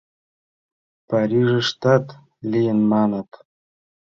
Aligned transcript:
Парижыштат 1.09 2.05
лийын, 2.51 2.79
маныт. 2.91 3.29